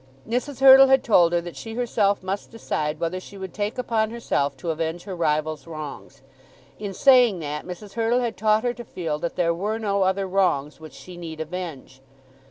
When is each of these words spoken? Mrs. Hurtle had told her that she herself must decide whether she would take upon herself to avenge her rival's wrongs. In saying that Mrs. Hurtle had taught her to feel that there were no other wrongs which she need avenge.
Mrs. 0.27 0.61
Hurtle 0.61 0.87
had 0.87 1.03
told 1.03 1.31
her 1.31 1.41
that 1.41 1.55
she 1.55 1.75
herself 1.75 2.23
must 2.23 2.49
decide 2.49 2.99
whether 2.99 3.19
she 3.19 3.37
would 3.37 3.53
take 3.53 3.77
upon 3.77 4.09
herself 4.09 4.57
to 4.57 4.71
avenge 4.71 5.03
her 5.03 5.15
rival's 5.15 5.67
wrongs. 5.67 6.23
In 6.79 6.91
saying 6.91 7.37
that 7.41 7.67
Mrs. 7.67 7.93
Hurtle 7.93 8.21
had 8.21 8.35
taught 8.35 8.63
her 8.63 8.73
to 8.73 8.83
feel 8.83 9.19
that 9.19 9.35
there 9.35 9.53
were 9.53 9.77
no 9.77 10.01
other 10.01 10.25
wrongs 10.27 10.79
which 10.79 10.93
she 10.93 11.17
need 11.17 11.39
avenge. 11.39 12.01